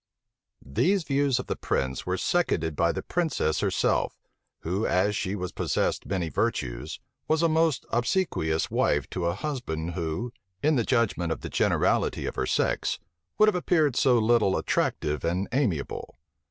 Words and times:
These 0.65 1.03
views 1.03 1.37
of 1.37 1.45
the 1.45 1.55
prince 1.55 2.07
were 2.07 2.17
seconded 2.17 2.75
by 2.75 2.91
the 2.91 3.03
princess 3.03 3.59
herself; 3.59 4.17
who, 4.61 4.83
as 4.87 5.15
she 5.15 5.35
possessed 5.35 6.07
many 6.07 6.27
virtues, 6.27 6.99
was 7.27 7.43
a 7.43 7.47
most 7.47 7.85
obsequious 7.91 8.71
wife 8.71 9.07
to 9.11 9.27
a 9.27 9.35
husband 9.35 9.91
who, 9.91 10.33
in 10.63 10.75
the 10.75 10.83
judgment 10.85 11.31
of 11.31 11.41
the 11.41 11.49
generality 11.49 12.25
of 12.25 12.33
her 12.35 12.47
sex, 12.47 12.97
would 13.37 13.47
have 13.47 13.53
appeared 13.53 13.95
so 13.95 14.17
little 14.17 14.57
attractive 14.57 15.23
and 15.23 15.47
amiable. 15.51 16.17